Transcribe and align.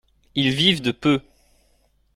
Ils 0.33 0.49
vivent 0.51 0.81
de 0.81 0.89
peu. 0.91 1.21